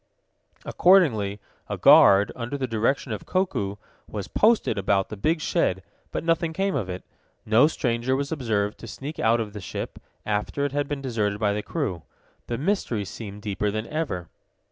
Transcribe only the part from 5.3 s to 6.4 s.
shed, but